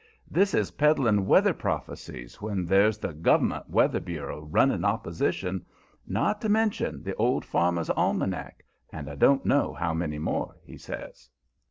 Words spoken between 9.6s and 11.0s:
how many more," he